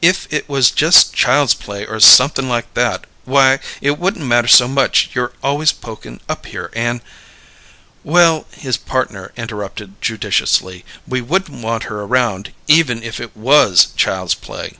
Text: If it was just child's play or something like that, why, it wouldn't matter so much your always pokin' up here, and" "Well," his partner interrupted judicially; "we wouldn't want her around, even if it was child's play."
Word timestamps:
If 0.00 0.26
it 0.32 0.48
was 0.48 0.70
just 0.70 1.12
child's 1.12 1.52
play 1.52 1.84
or 1.84 2.00
something 2.00 2.48
like 2.48 2.72
that, 2.72 3.04
why, 3.26 3.58
it 3.82 3.98
wouldn't 3.98 4.24
matter 4.24 4.48
so 4.48 4.66
much 4.66 5.10
your 5.12 5.34
always 5.42 5.72
pokin' 5.72 6.22
up 6.26 6.46
here, 6.46 6.70
and" 6.72 7.02
"Well," 8.02 8.46
his 8.52 8.78
partner 8.78 9.30
interrupted 9.36 10.00
judicially; 10.00 10.86
"we 11.06 11.20
wouldn't 11.20 11.60
want 11.62 11.82
her 11.82 12.00
around, 12.00 12.52
even 12.66 13.02
if 13.02 13.20
it 13.20 13.36
was 13.36 13.88
child's 13.94 14.34
play." 14.34 14.78